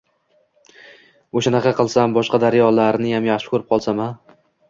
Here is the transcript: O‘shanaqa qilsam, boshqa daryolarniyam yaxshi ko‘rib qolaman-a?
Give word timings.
O‘shanaqa 1.41 1.75
qilsam, 1.81 2.17
boshqa 2.17 2.41
daryolarniyam 2.45 3.31
yaxshi 3.31 3.51
ko‘rib 3.55 3.71
qolaman-a? 3.75 4.09